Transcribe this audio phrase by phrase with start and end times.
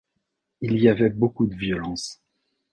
[0.61, 2.19] Il y avait beaucoup de violence.